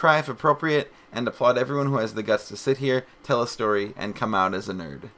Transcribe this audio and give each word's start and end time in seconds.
cry 0.00 0.18
if 0.18 0.30
appropriate, 0.30 0.90
and 1.12 1.28
applaud 1.28 1.58
everyone 1.58 1.88
who 1.88 1.98
has 1.98 2.14
the 2.14 2.22
guts 2.22 2.48
to 2.48 2.56
sit 2.56 2.78
here, 2.78 3.04
tell 3.22 3.42
a 3.42 3.46
story, 3.46 3.92
and 3.98 4.16
come 4.16 4.34
out 4.34 4.54
as 4.54 4.66
a 4.66 4.72
nerd. 4.72 5.10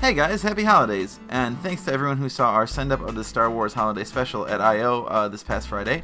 Hey 0.00 0.12
guys, 0.12 0.42
happy 0.42 0.64
holidays! 0.64 1.20
And 1.28 1.56
thanks 1.60 1.84
to 1.84 1.92
everyone 1.92 2.16
who 2.16 2.28
saw 2.28 2.50
our 2.50 2.66
send 2.66 2.90
up 2.90 3.00
of 3.00 3.14
the 3.14 3.22
Star 3.22 3.48
Wars 3.48 3.72
Holiday 3.72 4.02
Special 4.02 4.48
at 4.48 4.60
iO 4.60 5.04
Uh, 5.04 5.28
this 5.28 5.44
past 5.44 5.68
Friday. 5.68 6.02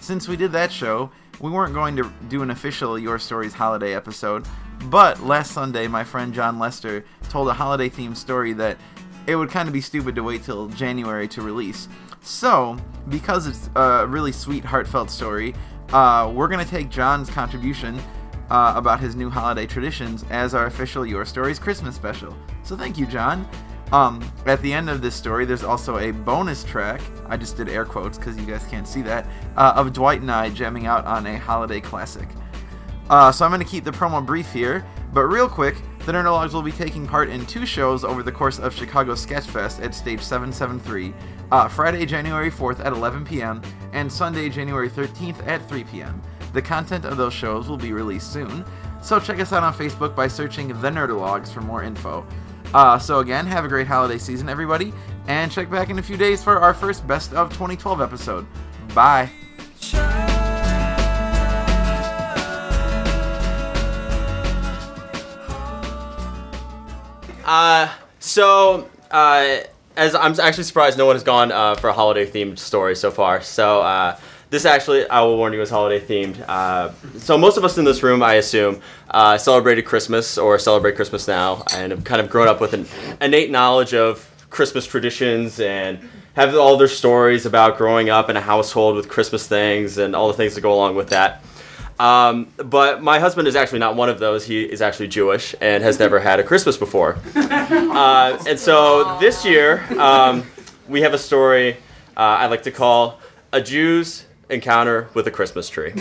Since 0.00 0.28
we 0.28 0.36
did 0.36 0.52
that 0.52 0.70
show, 0.70 1.10
we 1.40 1.50
weren't 1.50 1.74
going 1.74 1.96
to 1.96 2.12
do 2.28 2.42
an 2.42 2.50
official 2.50 2.96
Your 2.96 3.18
Stories 3.18 3.54
holiday 3.54 3.96
episode, 3.96 4.46
but 4.84 5.20
last 5.20 5.50
Sunday, 5.50 5.88
my 5.88 6.04
friend 6.04 6.32
Jon 6.32 6.60
Lester 6.60 7.04
told 7.28 7.48
a 7.48 7.54
holiday 7.54 7.90
themed 7.90 8.16
story 8.16 8.52
that 8.52 8.78
it 9.30 9.36
would 9.36 9.50
kind 9.50 9.68
of 9.68 9.72
be 9.72 9.80
stupid 9.80 10.14
to 10.16 10.22
wait 10.22 10.42
till 10.42 10.68
January 10.68 11.28
to 11.28 11.42
release. 11.42 11.88
So, 12.22 12.76
because 13.08 13.46
it's 13.46 13.70
a 13.76 14.06
really 14.06 14.32
sweet, 14.32 14.64
heartfelt 14.64 15.10
story, 15.10 15.54
uh, 15.92 16.30
we're 16.34 16.48
going 16.48 16.64
to 16.64 16.70
take 16.70 16.90
Jon's 16.90 17.30
contribution 17.30 18.00
uh, 18.50 18.74
about 18.76 19.00
his 19.00 19.16
new 19.16 19.30
holiday 19.30 19.66
traditions 19.66 20.24
as 20.30 20.54
our 20.54 20.66
official 20.66 21.06
Your 21.06 21.24
Stories 21.24 21.58
Christmas 21.58 21.94
special. 21.94 22.36
So 22.62 22.76
thank 22.76 22.98
you, 22.98 23.06
John. 23.06 23.48
Um, 23.92 24.22
at 24.46 24.62
the 24.62 24.72
end 24.72 24.88
of 24.88 25.02
this 25.02 25.14
story, 25.14 25.44
there's 25.44 25.64
also 25.64 25.98
a 25.98 26.12
bonus 26.12 26.62
track. 26.62 27.00
I 27.28 27.36
just 27.36 27.56
did 27.56 27.68
air 27.68 27.84
quotes 27.84 28.18
because 28.18 28.36
you 28.36 28.46
guys 28.46 28.64
can't 28.66 28.86
see 28.86 29.02
that. 29.02 29.26
Uh, 29.56 29.72
of 29.76 29.92
Dwight 29.92 30.20
and 30.20 30.30
I 30.30 30.50
jamming 30.50 30.86
out 30.86 31.04
on 31.06 31.26
a 31.26 31.38
holiday 31.38 31.80
classic. 31.80 32.28
Uh, 33.08 33.32
so 33.32 33.44
I'm 33.44 33.50
going 33.50 33.62
to 33.62 33.68
keep 33.68 33.82
the 33.82 33.90
promo 33.90 34.24
brief 34.24 34.52
here, 34.52 34.84
but 35.12 35.22
real 35.22 35.48
quick, 35.48 35.76
the 36.06 36.12
Nerdologues 36.12 36.52
will 36.52 36.62
be 36.62 36.72
taking 36.72 37.06
part 37.06 37.28
in 37.28 37.44
two 37.46 37.66
shows 37.66 38.04
over 38.04 38.22
the 38.22 38.32
course 38.32 38.58
of 38.58 38.74
Chicago 38.74 39.12
Sketchfest 39.12 39.84
at 39.84 39.94
Stage 39.94 40.20
773, 40.20 41.14
uh, 41.52 41.68
Friday, 41.68 42.06
January 42.06 42.50
4th 42.50 42.80
at 42.80 42.92
11 42.92 43.24
p.m., 43.24 43.62
and 43.92 44.10
Sunday, 44.10 44.48
January 44.48 44.88
13th 44.88 45.46
at 45.46 45.66
3 45.68 45.84
p.m. 45.84 46.20
The 46.52 46.62
content 46.62 47.04
of 47.04 47.16
those 47.16 47.34
shows 47.34 47.68
will 47.68 47.76
be 47.76 47.92
released 47.92 48.32
soon, 48.32 48.64
so 49.02 49.20
check 49.20 49.40
us 49.40 49.52
out 49.52 49.62
on 49.62 49.74
Facebook 49.74 50.16
by 50.16 50.26
searching 50.26 50.68
The 50.68 50.90
Nerdologues 50.90 51.52
for 51.52 51.60
more 51.60 51.82
info. 51.82 52.26
Uh, 52.72 52.98
so 52.98 53.18
again, 53.18 53.46
have 53.46 53.64
a 53.64 53.68
great 53.68 53.86
holiday 53.86 54.18
season, 54.18 54.48
everybody, 54.48 54.92
and 55.26 55.50
check 55.50 55.70
back 55.70 55.90
in 55.90 55.98
a 55.98 56.02
few 56.02 56.16
days 56.16 56.42
for 56.42 56.58
our 56.58 56.74
first 56.74 57.06
Best 57.06 57.32
of 57.34 57.50
2012 57.50 58.00
episode. 58.00 58.46
Bye. 58.94 59.30
Uh, 67.50 67.92
so, 68.20 68.88
uh, 69.10 69.56
as 69.96 70.14
I'm 70.14 70.38
actually 70.38 70.62
surprised 70.62 70.96
no 70.96 71.06
one 71.06 71.16
has 71.16 71.24
gone 71.24 71.50
uh, 71.50 71.74
for 71.74 71.88
a 71.88 71.92
holiday 71.92 72.24
themed 72.24 72.60
story 72.60 72.94
so 72.94 73.10
far. 73.10 73.40
So, 73.40 73.80
uh, 73.82 74.16
this 74.50 74.64
actually, 74.64 75.08
I 75.08 75.20
will 75.22 75.36
warn 75.36 75.52
you, 75.52 75.60
is 75.60 75.68
holiday 75.68 75.98
themed. 75.98 76.44
Uh, 76.46 76.92
so, 77.18 77.36
most 77.36 77.56
of 77.56 77.64
us 77.64 77.76
in 77.76 77.84
this 77.84 78.04
room, 78.04 78.22
I 78.22 78.34
assume, 78.34 78.80
uh, 79.10 79.36
celebrated 79.36 79.82
Christmas 79.82 80.38
or 80.38 80.60
celebrate 80.60 80.94
Christmas 80.94 81.26
now 81.26 81.64
and 81.74 81.90
have 81.90 82.04
kind 82.04 82.20
of 82.20 82.30
grown 82.30 82.46
up 82.46 82.60
with 82.60 82.72
an 82.72 82.86
innate 83.20 83.50
knowledge 83.50 83.94
of 83.94 84.30
Christmas 84.50 84.86
traditions 84.86 85.58
and 85.58 85.98
have 86.34 86.54
all 86.54 86.76
their 86.76 86.86
stories 86.86 87.46
about 87.46 87.76
growing 87.76 88.10
up 88.10 88.30
in 88.30 88.36
a 88.36 88.40
household 88.40 88.94
with 88.94 89.08
Christmas 89.08 89.48
things 89.48 89.98
and 89.98 90.14
all 90.14 90.28
the 90.28 90.34
things 90.34 90.54
that 90.54 90.60
go 90.60 90.72
along 90.72 90.94
with 90.94 91.08
that. 91.08 91.42
Um, 92.00 92.46
but 92.56 93.02
my 93.02 93.18
husband 93.18 93.46
is 93.46 93.54
actually 93.54 93.80
not 93.80 93.94
one 93.94 94.08
of 94.08 94.18
those. 94.18 94.46
He 94.46 94.62
is 94.62 94.80
actually 94.80 95.08
Jewish 95.08 95.54
and 95.60 95.82
has 95.82 95.98
never 95.98 96.18
had 96.18 96.40
a 96.40 96.42
Christmas 96.42 96.76
before. 96.76 97.18
Uh, 97.90 98.42
and 98.48 98.58
so 98.58 99.18
this 99.20 99.44
year, 99.44 99.84
um, 99.98 100.44
we 100.88 101.02
have 101.02 101.12
a 101.12 101.18
story 101.18 101.76
uh, 102.16 102.20
I 102.20 102.46
like 102.46 102.62
to 102.64 102.70
call 102.70 103.18
A 103.52 103.60
Jew's 103.60 104.26
Encounter 104.48 105.08
with 105.14 105.26
a 105.26 105.30
Christmas 105.30 105.68
Tree. 105.68 105.90
he 105.90 105.98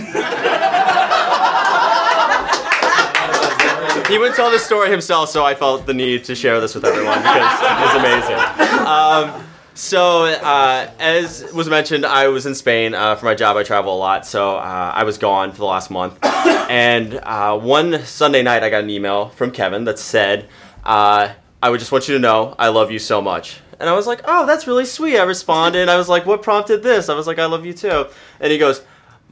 wouldn't 4.18 4.36
tell 4.36 4.50
this 4.52 4.64
story 4.64 4.90
himself, 4.90 5.30
so 5.30 5.46
I 5.46 5.56
felt 5.56 5.86
the 5.86 5.94
need 5.94 6.24
to 6.26 6.36
share 6.36 6.60
this 6.60 6.76
with 6.76 6.86
everyone 6.86 7.20
because 7.20 7.62
it 7.62 7.80
was 7.80 7.96
amazing. 7.96 8.40
Um, 8.86 9.49
so, 9.80 10.26
uh, 10.26 10.92
as 11.00 11.54
was 11.54 11.70
mentioned, 11.70 12.06
I 12.06 12.28
was 12.28 12.46
in 12.46 12.54
Spain 12.54 12.94
uh, 12.94 13.16
for 13.16 13.26
my 13.26 13.34
job. 13.34 13.56
I 13.56 13.64
travel 13.64 13.96
a 13.96 13.98
lot, 13.98 14.26
so 14.26 14.58
uh, 14.58 14.92
I 14.94 15.06
was 15.06 15.18
gone 15.18 15.52
for 15.52 15.60
the 15.60 15.66
last 15.66 15.90
month. 15.90 16.20
And 16.70 17.16
uh, 17.24 17.58
one 17.58 18.06
Sunday 18.06 18.44
night, 18.44 18.62
I 18.62 18.70
got 18.70 18.84
an 18.84 18.92
email 18.92 19.30
from 19.30 19.50
Kevin 19.50 19.86
that 19.86 19.98
said, 19.98 20.48
uh, 20.84 21.30
"I 21.64 21.70
would 21.70 21.80
just 21.80 21.92
want 21.92 22.08
you 22.08 22.14
to 22.14 22.20
know 22.20 22.54
I 22.60 22.68
love 22.68 22.92
you 22.92 23.00
so 23.00 23.22
much." 23.22 23.62
And 23.80 23.90
I 23.90 23.94
was 23.94 24.06
like, 24.06 24.22
"Oh, 24.26 24.46
that's 24.46 24.68
really 24.68 24.86
sweet." 24.86 25.18
I 25.18 25.24
responded. 25.24 25.90
I 25.90 25.98
was 25.98 26.08
like, 26.10 26.28
"What 26.28 26.44
prompted 26.44 26.84
this?" 26.84 27.10
I 27.10 27.16
was 27.16 27.26
like, 27.26 27.40
"I 27.40 27.46
love 27.46 27.66
you 27.66 27.74
too." 27.74 28.06
And 28.40 28.52
he 28.52 28.58
goes. 28.58 28.84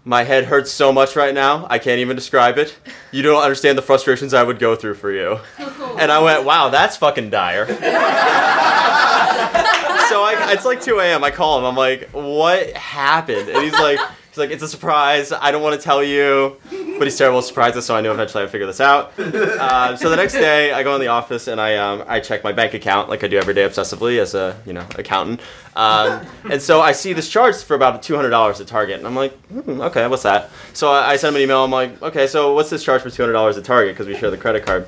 My 0.05 0.23
head 0.23 0.45
hurts 0.45 0.71
so 0.71 0.93
much 0.93 1.17
right 1.17 1.33
now, 1.33 1.67
I 1.69 1.79
can't 1.79 1.99
even 1.99 2.15
describe 2.15 2.57
it. 2.57 2.77
You 3.11 3.23
don't 3.23 3.43
understand 3.43 3.77
the 3.77 3.81
frustrations 3.81 4.33
I 4.33 4.41
would 4.41 4.57
go 4.57 4.73
through 4.73 4.93
for 4.93 5.11
you. 5.11 5.39
And 5.99 6.11
I 6.11 6.19
went, 6.19 6.45
wow, 6.45 6.69
that's 6.69 6.95
fucking 6.95 7.29
dire. 7.31 7.65
so 10.09 10.23
I, 10.23 10.53
it's 10.53 10.65
like 10.65 10.81
2 10.81 10.99
a.m. 10.99 11.23
I 11.23 11.31
call 11.31 11.59
him. 11.59 11.65
I'm 11.65 11.75
like, 11.75 12.09
what 12.11 12.71
happened? 12.73 13.49
And 13.49 13.63
he's 13.63 13.73
like, 13.73 13.99
he's 14.29 14.37
like, 14.37 14.51
it's 14.51 14.63
a 14.63 14.67
surprise. 14.67 15.31
I 15.31 15.51
don't 15.51 15.61
want 15.61 15.79
to 15.79 15.81
tell 15.81 16.03
you, 16.03 16.57
but 16.69 17.03
he's 17.03 17.17
terrible 17.17 17.39
at 17.39 17.45
surprises. 17.45 17.85
So 17.85 17.95
I 17.95 18.01
know 18.01 18.11
eventually 18.11 18.43
I'd 18.43 18.49
figure 18.49 18.67
this 18.67 18.79
out. 18.81 19.17
Uh, 19.19 19.95
so 19.95 20.09
the 20.09 20.15
next 20.15 20.33
day, 20.33 20.71
I 20.71 20.83
go 20.83 20.95
in 20.95 21.01
the 21.01 21.07
office 21.07 21.47
and 21.47 21.59
I 21.59 21.75
um, 21.77 22.03
I 22.07 22.19
check 22.19 22.43
my 22.43 22.51
bank 22.51 22.73
account 22.73 23.09
like 23.09 23.23
I 23.23 23.27
do 23.27 23.37
every 23.37 23.53
day 23.53 23.67
obsessively 23.67 24.19
as 24.19 24.33
a 24.35 24.59
you 24.65 24.73
know 24.73 24.85
accountant. 24.95 25.41
Um, 25.75 26.25
and 26.49 26.61
so 26.61 26.81
I 26.81 26.91
see 26.91 27.13
this 27.13 27.29
charge 27.29 27.55
for 27.57 27.75
about 27.75 28.01
two 28.01 28.15
hundred 28.15 28.29
dollars 28.29 28.61
at 28.61 28.67
Target, 28.67 28.97
and 28.97 29.07
I'm 29.07 29.15
like, 29.15 29.33
hmm, 29.47 29.81
okay, 29.81 30.07
what's 30.07 30.23
that? 30.23 30.49
So 30.73 30.91
I, 30.91 31.11
I 31.11 31.15
send 31.17 31.35
him 31.35 31.37
an 31.37 31.43
email. 31.43 31.63
I'm 31.63 31.71
like, 31.71 32.01
okay, 32.01 32.27
so 32.27 32.53
what's 32.53 32.69
this 32.69 32.83
charge 32.83 33.01
for 33.01 33.09
two 33.09 33.21
hundred 33.21 33.33
dollars 33.33 33.57
at 33.57 33.65
Target 33.65 33.95
because 33.95 34.07
we 34.07 34.15
share 34.15 34.31
the 34.31 34.37
credit 34.37 34.65
card? 34.65 34.85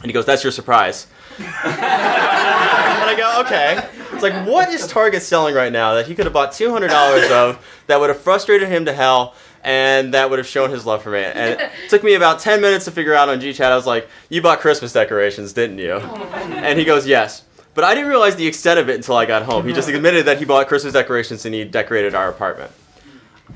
And 0.00 0.06
he 0.06 0.12
goes, 0.12 0.26
that's 0.26 0.44
your 0.44 0.52
surprise. 0.52 1.08
and 1.38 1.46
I 1.46 3.14
go, 3.16 3.40
okay. 3.44 3.88
It's 4.18 4.34
like, 4.34 4.46
what 4.46 4.68
is 4.70 4.86
Target 4.86 5.22
selling 5.22 5.54
right 5.54 5.72
now 5.72 5.94
that 5.94 6.06
he 6.06 6.14
could 6.14 6.26
have 6.26 6.32
bought 6.32 6.52
two 6.52 6.70
hundred 6.70 6.88
dollars 6.88 7.30
of 7.30 7.64
that 7.86 8.00
would 8.00 8.08
have 8.10 8.20
frustrated 8.20 8.68
him 8.68 8.84
to 8.86 8.92
hell 8.92 9.34
and 9.62 10.14
that 10.14 10.28
would 10.30 10.38
have 10.38 10.48
shown 10.48 10.70
his 10.70 10.84
love 10.84 11.02
for 11.02 11.10
me? 11.10 11.20
And 11.20 11.60
it 11.60 11.70
took 11.88 12.02
me 12.02 12.14
about 12.14 12.40
ten 12.40 12.60
minutes 12.60 12.84
to 12.86 12.90
figure 12.90 13.14
out 13.14 13.28
on 13.28 13.40
GChat. 13.40 13.70
I 13.70 13.76
was 13.76 13.86
like, 13.86 14.08
you 14.28 14.42
bought 14.42 14.58
Christmas 14.58 14.92
decorations, 14.92 15.52
didn't 15.52 15.78
you? 15.78 15.92
Oh 15.92 16.16
and 16.34 16.78
he 16.78 16.84
goes, 16.84 17.06
yes. 17.06 17.44
But 17.74 17.84
I 17.84 17.94
didn't 17.94 18.10
realize 18.10 18.34
the 18.34 18.46
extent 18.46 18.80
of 18.80 18.88
it 18.88 18.96
until 18.96 19.16
I 19.16 19.24
got 19.24 19.44
home. 19.44 19.66
He 19.66 19.72
just 19.72 19.88
admitted 19.88 20.26
that 20.26 20.38
he 20.38 20.44
bought 20.44 20.66
Christmas 20.66 20.92
decorations 20.94 21.44
and 21.46 21.54
he 21.54 21.64
decorated 21.64 22.12
our 22.12 22.28
apartment. 22.28 22.72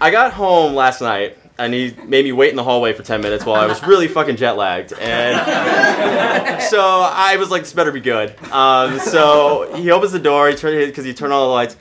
I 0.01 0.13
got 0.13 0.33
home 0.33 0.75
last 0.75 1.01
night 1.01 1.39
and 1.63 1.73
he 1.73 1.95
made 2.05 2.25
me 2.25 2.33
wait 2.33 2.51
in 2.51 2.57
the 2.57 2.65
hallway 2.65 2.93
for 2.93 3.03
10 3.03 3.21
minutes 3.21 3.47
while 3.47 3.61
I 3.61 3.67
was 3.67 3.83
really 3.85 4.09
fucking 4.09 4.37
jet 4.37 4.57
lagged. 4.57 4.93
And 4.95 6.63
so 6.63 6.81
I 6.81 7.37
was 7.37 7.51
like, 7.51 7.63
this 7.63 7.73
better 7.73 7.93
be 7.93 8.01
good. 8.01 8.35
Um, 8.51 8.99
so 8.99 9.73
he 9.77 9.91
opens 9.91 10.13
the 10.13 10.19
door, 10.19 10.49
he 10.49 10.57
turned 10.57 10.87
because 10.87 11.05
he 11.05 11.15
turned 11.15 11.33
on 11.33 11.41
the 11.41 11.53
lights, 11.53 11.77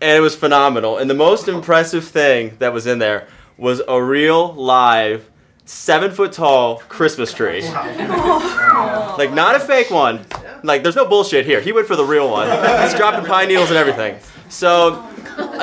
and 0.00 0.16
it 0.16 0.20
was 0.20 0.36
phenomenal. 0.36 0.98
And 0.98 1.10
the 1.10 1.14
most 1.14 1.48
impressive 1.48 2.06
thing 2.06 2.56
that 2.60 2.72
was 2.72 2.86
in 2.86 3.00
there 3.00 3.26
was 3.56 3.82
a 3.88 4.00
real 4.00 4.52
live 4.54 5.28
seven 5.64 6.10
foot 6.12 6.32
tall 6.32 6.78
Christmas 6.88 7.32
tree. 7.32 7.62
like 7.68 9.32
not 9.32 9.56
a 9.56 9.60
fake 9.60 9.90
one. 9.90 10.24
Like 10.62 10.82
there's 10.82 10.96
no 10.96 11.06
bullshit 11.06 11.44
here. 11.44 11.60
He 11.60 11.72
went 11.72 11.86
for 11.86 11.96
the 11.96 12.04
real 12.04 12.30
one. 12.30 12.48
He's 12.82 12.94
dropping 12.94 13.26
pine 13.26 13.48
needles 13.48 13.70
and 13.70 13.78
everything. 13.78 14.18
So 14.48 15.08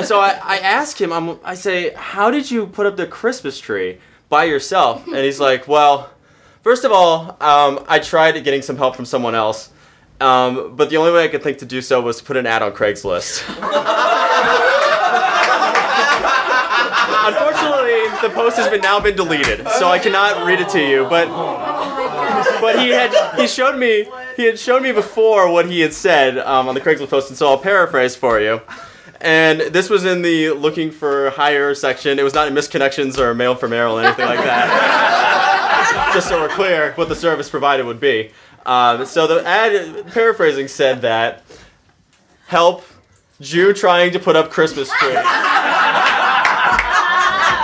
so 0.04 0.20
I, 0.20 0.40
I 0.44 0.58
ask 0.58 1.00
him, 1.00 1.12
I'm, 1.12 1.40
I 1.44 1.56
say, 1.56 1.94
how 1.96 2.32
did 2.32 2.50
you 2.50 2.68
put 2.68 2.86
up 2.86 2.98
the 2.98 3.08
Christmas 3.08 3.60
tree 3.60 4.00
by 4.30 4.46
yourself? 4.46 5.06
And 5.08 5.18
he's 5.18 5.40
like, 5.40 5.68
well, 5.68 6.10
first 6.62 6.84
of 6.84 6.92
all, 6.92 7.38
um, 7.42 7.84
I 7.88 8.00
tried 8.00 8.42
getting 8.44 8.62
some 8.62 8.78
help 8.78 8.96
from 8.96 9.06
someone 9.06 9.36
else, 9.36 9.72
um, 10.20 10.76
but 10.76 10.90
the 10.90 10.98
only 10.98 11.12
way 11.12 11.24
I 11.26 11.28
could 11.28 11.44
think 11.44 11.58
to 11.60 11.66
do 11.66 11.82
so 11.82 12.02
was 12.02 12.18
to 12.18 12.24
put 12.24 12.38
an 12.38 12.46
ad 12.46 12.62
on 12.62 12.72
Craigslist. 12.74 13.44
Unfortunately, 17.24 18.10
the 18.22 18.34
post 18.34 18.58
has 18.58 18.70
been 18.70 18.82
now 18.82 19.00
been 19.00 19.16
deleted, 19.16 19.68
so 19.70 19.90
I 19.90 20.00
cannot 20.00 20.46
read 20.46 20.60
it 20.60 20.70
to 20.70 20.80
you. 20.80 21.04
But 21.08 21.28
but 22.60 22.80
he 22.80 22.90
had 22.90 23.14
he 23.40 23.48
showed 23.48 23.78
me 23.78 24.10
he 24.36 24.44
had 24.46 24.60
shown 24.60 24.84
me 24.84 24.92
before 24.92 25.52
what 25.52 25.68
he 25.68 25.82
had 25.82 25.94
said 25.94 26.38
um, 26.40 26.68
on 26.68 26.76
the 26.76 26.82
Craigslist 26.82 27.10
post, 27.10 27.30
and 27.30 27.38
so 27.38 27.48
I'll 27.48 27.58
paraphrase 27.58 28.16
for 28.16 28.40
you. 28.40 28.62
And 29.22 29.62
this 29.62 29.90
was 29.90 30.04
in 30.04 30.24
the 30.24 30.50
looking 30.50 30.90
for 30.90 31.30
hire 31.30 31.76
section. 31.76 32.18
It 32.18 32.24
was 32.24 32.34
not 32.34 32.48
in 32.48 32.56
missed 32.56 32.72
connections 32.72 33.20
or 33.20 33.36
mail 33.36 33.54
for 33.56 33.68
mail 33.68 34.00
or 34.00 34.04
anything 34.04 34.26
like 34.26 34.40
that. 34.40 36.12
Just 36.14 36.28
so 36.28 36.42
we're 36.42 36.50
clear 36.50 36.94
what 36.94 37.08
the 37.08 37.16
service 37.16 37.50
provided 37.50 37.86
would 37.86 38.00
be. 38.00 38.32
Um, 38.66 39.06
so 39.06 39.28
the 39.28 39.46
ad, 39.48 40.08
paraphrasing, 40.08 40.68
said 40.68 41.02
that 41.02 41.44
help 42.48 42.84
Jew 43.40 43.74
trying 43.74 44.12
to 44.14 44.20
put 44.20 44.36
up 44.36 44.50
Christmas 44.50 44.90
tree. 44.90 45.14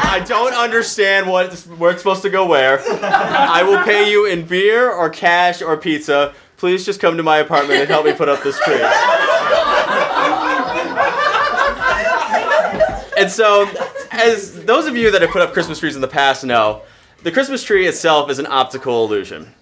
I 0.09 0.23
don't 0.27 0.53
understand 0.53 1.27
what 1.27 1.53
where 1.77 1.91
it's 1.91 2.01
supposed 2.01 2.21
to 2.23 2.29
go 2.29 2.45
where. 2.47 2.79
I 2.81 3.63
will 3.63 3.83
pay 3.83 4.09
you 4.11 4.25
in 4.25 4.45
beer 4.45 4.91
or 4.91 5.09
cash 5.09 5.61
or 5.61 5.75
pizza. 5.77 6.33
Please 6.57 6.85
just 6.85 6.99
come 6.99 7.17
to 7.17 7.23
my 7.23 7.37
apartment 7.37 7.81
and 7.81 7.89
help 7.89 8.05
me 8.05 8.13
put 8.13 8.29
up 8.29 8.41
this 8.43 8.59
tree. 8.63 8.81
And 13.17 13.31
so, 13.31 13.67
as 14.11 14.63
those 14.65 14.85
of 14.85 14.95
you 14.95 15.09
that 15.09 15.21
have 15.21 15.31
put 15.31 15.41
up 15.41 15.51
Christmas 15.51 15.79
trees 15.79 15.95
in 15.95 16.01
the 16.01 16.07
past 16.07 16.43
know, 16.43 16.83
the 17.23 17.31
Christmas 17.31 17.63
tree 17.63 17.87
itself 17.87 18.29
is 18.29 18.37
an 18.37 18.45
optical 18.47 19.03
illusion. 19.03 19.53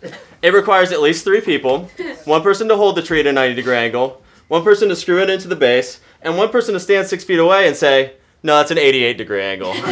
It 0.42 0.54
requires 0.54 0.92
at 0.92 1.02
least 1.02 1.24
three 1.24 1.40
people 1.40 1.90
one 2.26 2.42
person 2.42 2.68
to 2.68 2.76
hold 2.76 2.98
the 2.98 3.02
tree 3.02 3.22
at 3.22 3.28
a 3.28 3.32
90 3.32 3.56
degree 3.56 3.78
angle, 3.78 4.22
one 4.50 4.64
person 4.64 4.90
to 4.90 4.96
screw 4.96 5.22
it 5.24 5.30
into 5.30 5.48
the 5.48 5.56
base, 5.56 6.02
and 6.22 6.38
one 6.38 6.50
person 6.50 6.74
to 6.74 6.80
stand 6.82 7.08
six 7.08 7.24
feet 7.24 7.40
away 7.40 7.66
and 7.66 7.78
say, 7.78 8.16
no, 8.44 8.58
that's 8.58 8.70
an 8.70 8.78
88 8.78 9.18
degree 9.18 9.42
angle. 9.42 9.74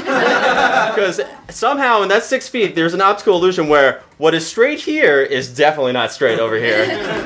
Because 0.93 1.21
somehow 1.49 2.03
in 2.03 2.09
that 2.09 2.23
six 2.23 2.47
feet, 2.47 2.75
there's 2.75 2.93
an 2.93 3.01
optical 3.01 3.35
illusion 3.35 3.67
where 3.67 4.03
what 4.19 4.35
is 4.35 4.45
straight 4.45 4.79
here 4.79 5.21
is 5.21 5.51
definitely 5.55 5.91
not 5.91 6.11
straight 6.11 6.37
over 6.37 6.55
here. 6.55 6.83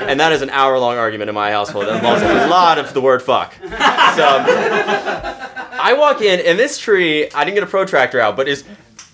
And 0.08 0.18
that 0.20 0.32
is 0.32 0.40
an 0.40 0.48
hour 0.48 0.78
long 0.78 0.96
argument 0.96 1.28
in 1.28 1.34
my 1.34 1.50
household 1.50 1.84
that 1.86 1.96
involves 1.96 2.22
a 2.22 2.46
lot 2.48 2.78
of 2.78 2.94
the 2.94 3.02
word 3.02 3.20
fuck. 3.20 3.54
So 3.60 5.47
I 5.78 5.92
walk 5.94 6.20
in, 6.20 6.40
and 6.40 6.58
this 6.58 6.78
tree, 6.78 7.30
I 7.30 7.44
didn't 7.44 7.54
get 7.54 7.62
a 7.62 7.66
protractor 7.66 8.20
out, 8.20 8.36
but 8.36 8.48
is 8.48 8.64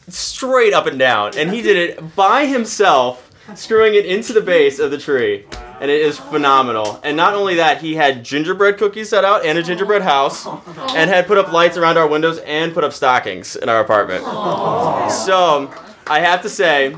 straight 0.09 0.73
up 0.73 0.87
and 0.87 0.99
down. 0.99 1.37
And 1.37 1.51
he 1.51 1.63
did 1.63 1.77
it 1.77 2.17
by 2.17 2.47
himself, 2.47 3.31
screwing 3.55 3.95
it 3.95 4.07
into 4.07 4.33
the 4.33 4.41
base 4.41 4.79
of 4.79 4.91
the 4.91 4.99
tree. 4.99 5.47
And 5.81 5.91
it 5.91 6.01
is 6.01 6.19
phenomenal. 6.19 7.01
And 7.03 7.17
not 7.17 7.35
only 7.35 7.57
that, 7.57 7.83
he 7.83 7.95
had 7.95 8.25
gingerbread 8.25 8.79
cookies 8.79 9.09
set 9.09 9.25
out 9.25 9.45
and 9.45 9.59
a 9.59 9.63
gingerbread 9.63 10.03
house, 10.03 10.47
and 10.47 11.11
had 11.11 11.27
put 11.27 11.37
up 11.37 11.53
lights 11.53 11.77
around 11.77 11.99
our 11.99 12.07
windows 12.07 12.39
and 12.39 12.73
put 12.73 12.85
up 12.85 12.93
stockings 12.93 13.57
in 13.57 13.69
our 13.69 13.81
apartment. 13.81 14.25
So 15.13 15.73
I 16.07 16.21
have 16.21 16.43
to 16.43 16.49
say 16.49 16.97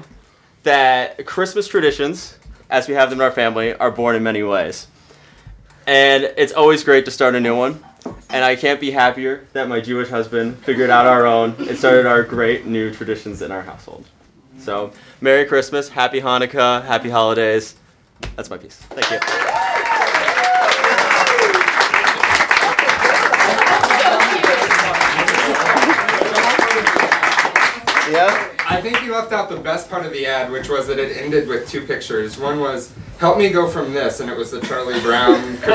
that 0.64 1.24
Christmas 1.26 1.68
traditions, 1.68 2.38
as 2.68 2.88
we 2.88 2.94
have 2.94 3.10
them 3.10 3.20
in 3.20 3.24
our 3.24 3.30
family, 3.30 3.72
are 3.74 3.90
born 3.90 4.14
in 4.16 4.22
many 4.22 4.42
ways. 4.42 4.88
And 5.86 6.24
it's 6.36 6.52
always 6.52 6.82
great 6.82 7.04
to 7.04 7.10
start 7.12 7.34
a 7.36 7.40
new 7.40 7.56
one. 7.56 7.84
And 8.30 8.44
I 8.44 8.56
can't 8.56 8.80
be 8.80 8.90
happier 8.90 9.46
that 9.52 9.68
my 9.68 9.80
Jewish 9.80 10.08
husband 10.08 10.58
figured 10.58 10.90
out 10.90 11.06
our 11.06 11.26
own 11.26 11.54
and 11.68 11.76
started 11.78 12.06
our 12.06 12.22
great 12.22 12.66
new 12.66 12.92
traditions 12.92 13.42
in 13.42 13.50
our 13.50 13.62
household. 13.62 14.06
So, 14.58 14.92
Merry 15.20 15.44
Christmas, 15.44 15.88
Happy 15.90 16.20
Hanukkah, 16.20 16.84
Happy 16.84 17.10
Holidays. 17.10 17.76
That's 18.34 18.50
my 18.50 18.58
piece. 18.58 18.76
Thank 18.76 19.10
you. 19.10 20.36
Yeah. 28.10 28.52
I 28.68 28.80
think 28.80 29.02
you 29.02 29.12
left 29.12 29.32
out 29.32 29.48
the 29.48 29.56
best 29.56 29.90
part 29.90 30.04
of 30.06 30.12
the 30.12 30.26
ad, 30.26 30.50
which 30.50 30.68
was 30.68 30.86
that 30.88 30.98
it 30.98 31.16
ended 31.16 31.48
with 31.48 31.68
two 31.68 31.82
pictures. 31.86 32.38
One 32.38 32.60
was 32.60 32.92
"Help 33.18 33.38
me 33.38 33.50
go 33.50 33.68
from 33.68 33.92
this," 33.92 34.20
and 34.20 34.30
it 34.30 34.36
was 34.36 34.50
the 34.50 34.60
Charlie 34.60 35.00
Brown 35.00 35.40
Christmas 35.58 35.62
tree, 35.62 35.72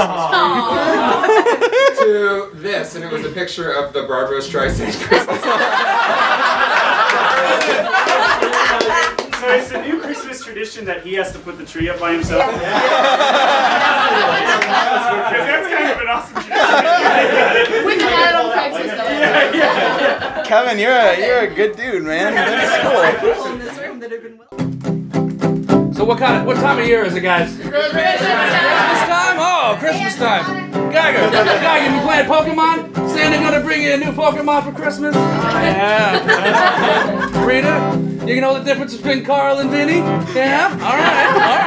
to 2.01 2.49
this, 2.55 2.95
and 2.95 3.03
it 3.03 3.11
was 3.11 3.23
a 3.25 3.29
picture 3.29 3.71
of 3.71 3.93
the 3.93 4.03
Barbra 4.03 4.39
Streisand 4.41 4.99
Christmas. 5.07 5.41
So 9.41 9.47
it's 9.47 9.71
a 9.71 9.81
new 9.81 9.99
Christmas 9.99 10.43
tradition 10.45 10.85
that 10.85 11.01
he 11.03 11.15
has 11.15 11.31
to 11.31 11.39
put 11.39 11.57
the 11.57 11.65
tree 11.65 11.89
up 11.89 11.99
by 11.99 12.11
himself. 12.13 12.45
Because 12.45 12.61
that's 15.47 15.67
kind 15.67 15.89
of 15.89 15.99
an 15.99 16.07
awesome 16.07 16.35
tradition. 16.35 17.85
With 17.85 18.01
an 18.03 18.07
ad 18.07 18.35
on 18.35 18.51
Craigslist, 18.51 18.97
though. 20.37 20.43
Kevin, 20.43 20.77
you're 20.77 20.93
a 20.93 21.17
you're 21.17 21.39
a 21.39 21.47
good 21.55 21.75
dude, 21.75 22.03
man. 22.03 22.35
That's 22.35 22.83
cool. 22.83 23.01
People 23.33 23.45
in 23.47 23.57
this 23.57 23.75
room 23.79 23.99
that 23.99 24.11
have 24.11 24.21
been 24.21 24.37
So 25.95 26.05
what 26.05 26.19
kind 26.19 26.37
of 26.37 26.45
what 26.45 26.57
time 26.57 26.77
of 26.77 26.85
year 26.85 27.03
is 27.03 27.15
it, 27.15 27.21
guys? 27.21 27.51
Christmas 27.55 27.81
time? 27.81 29.39
Oh, 29.39 29.75
Christmas 29.79 30.15
time. 30.17 30.70
Geiger, 30.91 31.29
Geiger, 31.31 31.95
you 31.95 32.01
playing 32.01 32.25
Pokemon? 32.27 32.93
Santa 33.09 33.37
gonna 33.37 33.61
bring 33.61 33.81
you 33.81 33.93
a 33.93 33.97
new 33.97 34.11
Pokemon 34.11 34.63
for 34.65 34.71
Christmas? 34.73 35.15
Oh, 35.15 35.19
yeah. 35.19 37.45
Rita, 37.45 38.25
you 38.27 38.41
know 38.41 38.53
the 38.57 38.63
difference 38.63 38.95
between 38.95 39.23
Carl 39.23 39.59
and 39.59 39.69
Vinny? 39.69 39.97
Yeah. 40.35 40.69
All 40.73 40.97
right. 40.97 41.27
All 41.47 41.57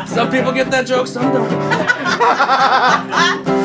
right. 0.00 0.08
Some 0.08 0.30
people 0.30 0.52
get 0.52 0.70
that 0.70 0.86
joke, 0.86 1.06
some 1.06 1.32
don't. 1.32 1.50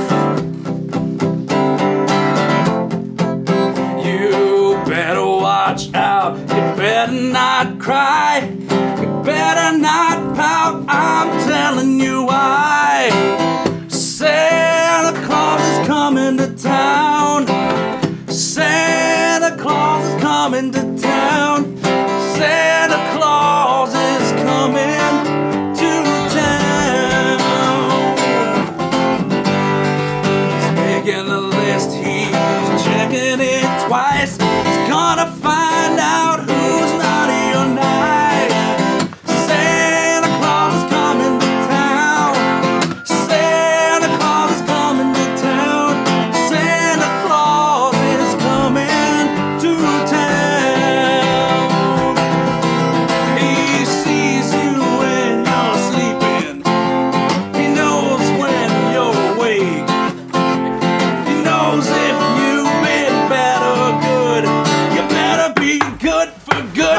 You 4.03 4.81
better 4.85 5.25
watch 5.25 5.93
out. 5.93 6.37
You 6.39 6.75
better 6.77 7.11
not 7.11 7.79
cry. 7.79 8.47
You 8.49 9.21
better 9.23 9.77
not 9.77 10.16
coming 20.47 20.71
to 20.71 20.79
town. 21.01 21.77
Santa 22.37 22.86
knows 61.77 61.89
if 61.89 62.19
you've 62.39 62.81
been 62.81 63.29
bad 63.29 63.61
or 63.61 64.01
good. 64.01 64.43
You 64.95 65.07
better 65.09 65.53
be 65.59 65.79
good 65.99 66.29
for 66.29 66.55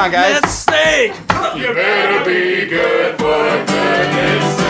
guys. 0.09 0.39
goodness 0.39 0.53
sake. 0.53 1.13
You 1.55 1.73
better 1.73 2.25
be 2.25 2.65
good 2.69 3.17
for 3.17 3.65
goodness 3.67 4.57
sake. 4.57 4.68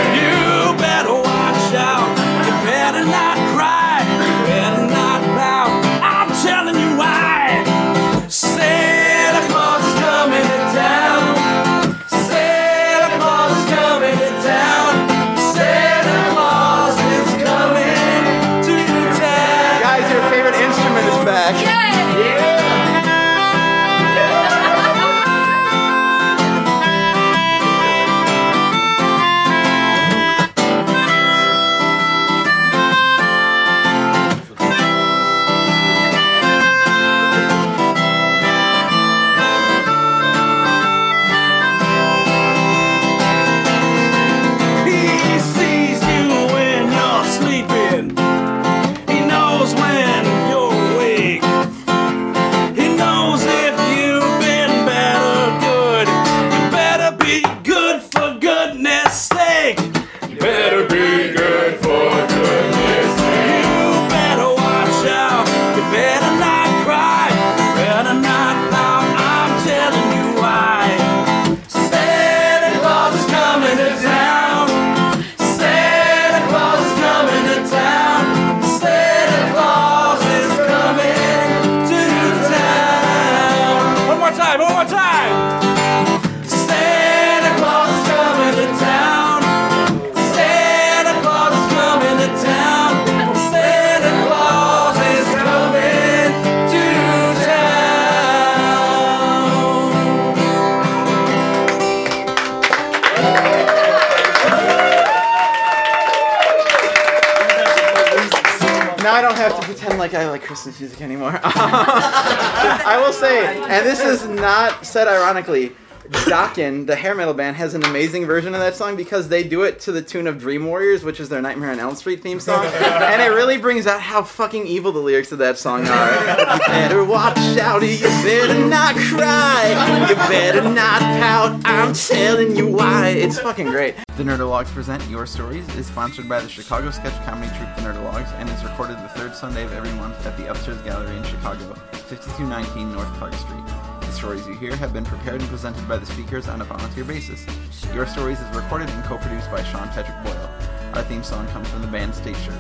Like 109.99 110.13
I 110.13 110.29
like 110.29 110.41
Christmas 110.41 110.79
music 110.79 111.01
anymore. 111.01 111.39
I 111.43 113.01
will 113.05 113.13
say, 113.13 113.45
and 113.45 113.85
this 113.85 113.99
is 113.99 114.27
not 114.27 114.85
said 114.85 115.07
ironically, 115.07 115.73
Dokken, 116.09 116.87
the 116.87 116.95
hair 116.95 117.13
metal 117.13 117.33
band, 117.33 117.55
has 117.57 117.73
an 117.73 117.83
amazing 117.85 118.25
version 118.25 118.53
of 118.53 118.59
that 118.59 118.75
song 118.75 118.95
because 118.95 119.29
they 119.29 119.43
do 119.43 119.63
it 119.63 119.79
to 119.81 119.91
the 119.91 120.01
tune 120.01 120.27
of 120.27 120.39
Dream 120.39 120.65
Warriors, 120.65 121.03
which 121.03 121.19
is 121.19 121.29
their 121.29 121.41
Nightmare 121.41 121.71
on 121.71 121.79
Elm 121.79 121.95
Street 121.95 122.23
theme 122.23 122.39
song. 122.39 122.65
and 122.73 123.21
it 123.21 123.27
really 123.27 123.57
brings 123.57 123.85
out 123.85 124.01
how 124.01 124.23
fucking 124.23 124.65
evil 124.65 124.91
the 124.91 124.99
lyrics 124.99 125.31
of 125.31 125.37
that 125.39 125.57
song 125.57 125.87
are. 125.87 126.11
You 126.53 126.59
better 126.67 127.03
watch 127.03 127.37
out, 127.59 127.81
you 127.81 127.99
better 127.99 128.65
not 128.67 128.95
cry, 128.95 130.07
you 130.09 130.15
better 130.15 130.63
not 130.63 130.99
pout, 130.99 131.61
I'm 131.65 131.93
telling 131.93 132.55
you 132.55 132.67
why. 132.67 133.09
It's 133.09 133.39
fucking 133.39 133.67
great. 133.67 133.95
The 134.17 134.23
Nerdologues 134.23 134.67
Present 134.67 135.07
Your 135.09 135.25
Stories 135.25 135.67
is 135.75 135.87
sponsored 135.87 136.27
by 136.27 136.41
the 136.41 136.49
Chicago 136.49 136.91
sketch 136.91 137.13
comedy 137.25 137.55
troupe 137.55 137.75
The 137.75 137.83
Nerdologues 137.83 138.33
and 138.33 138.49
is 138.49 138.63
recorded 138.63 138.97
the 138.97 139.09
third 139.09 139.35
Sunday 139.35 139.63
of 139.63 139.73
every 139.73 139.91
month 139.93 140.25
at 140.25 140.35
the 140.37 140.49
Upstairs 140.49 140.81
Gallery 140.81 141.15
in 141.15 141.23
Chicago, 141.23 141.73
5219 141.91 142.91
North 142.91 143.13
Clark 143.13 143.33
Street. 143.35 143.88
The 144.09 144.15
stories 144.15 144.47
you 144.47 144.55
hear 144.55 144.75
have 144.77 144.91
been 144.91 145.05
prepared 145.05 145.39
and 145.39 145.47
presented 145.51 145.87
by 145.87 145.97
the 145.97 146.05
speakers 146.07 146.47
on 146.47 146.61
a 146.61 146.63
volunteer 146.63 147.03
basis. 147.03 147.45
Your 147.93 148.07
Stories 148.07 148.39
is 148.39 148.55
recorded 148.55 148.89
and 148.89 149.03
co-produced 149.03 149.51
by 149.51 149.63
Sean 149.65 149.87
Patrick 149.89 150.17
Boyle. 150.23 150.49
Our 150.95 151.03
theme 151.03 151.21
song 151.21 151.45
comes 151.49 151.69
from 151.69 151.81
the 151.81 151.87
band 151.87 152.15
State 152.15 152.37
Shirt. 152.37 152.55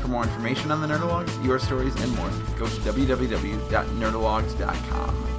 For 0.00 0.06
more 0.06 0.22
information 0.22 0.70
on 0.70 0.80
the 0.80 0.86
Nerdologues, 0.86 1.44
Your 1.44 1.58
Stories, 1.58 1.96
and 1.96 2.14
more, 2.14 2.30
go 2.56 2.66
to 2.66 2.76
www.nerdologues.com. 2.76 5.33